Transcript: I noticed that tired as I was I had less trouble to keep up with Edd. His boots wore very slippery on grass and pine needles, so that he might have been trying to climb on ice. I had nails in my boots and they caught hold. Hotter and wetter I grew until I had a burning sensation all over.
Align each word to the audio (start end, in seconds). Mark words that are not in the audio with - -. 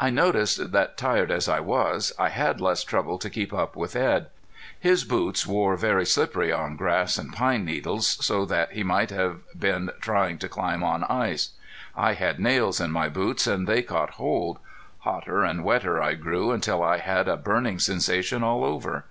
I 0.00 0.10
noticed 0.10 0.72
that 0.72 0.96
tired 0.98 1.30
as 1.30 1.48
I 1.48 1.60
was 1.60 2.12
I 2.18 2.28
had 2.30 2.60
less 2.60 2.82
trouble 2.82 3.18
to 3.20 3.30
keep 3.30 3.52
up 3.52 3.76
with 3.76 3.94
Edd. 3.94 4.26
His 4.80 5.04
boots 5.04 5.46
wore 5.46 5.76
very 5.76 6.04
slippery 6.04 6.50
on 6.52 6.74
grass 6.74 7.18
and 7.18 7.32
pine 7.32 7.64
needles, 7.64 8.08
so 8.20 8.44
that 8.46 8.72
he 8.72 8.82
might 8.82 9.10
have 9.10 9.42
been 9.56 9.90
trying 10.00 10.38
to 10.38 10.48
climb 10.48 10.82
on 10.82 11.04
ice. 11.04 11.50
I 11.94 12.14
had 12.14 12.40
nails 12.40 12.80
in 12.80 12.90
my 12.90 13.08
boots 13.08 13.46
and 13.46 13.68
they 13.68 13.80
caught 13.82 14.14
hold. 14.18 14.58
Hotter 15.02 15.44
and 15.44 15.62
wetter 15.62 16.02
I 16.02 16.14
grew 16.14 16.50
until 16.50 16.82
I 16.82 16.98
had 16.98 17.28
a 17.28 17.36
burning 17.36 17.78
sensation 17.78 18.42
all 18.42 18.64
over. 18.64 19.04